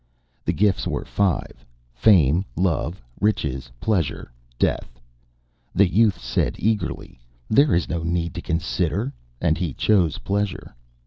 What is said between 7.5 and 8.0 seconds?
"There is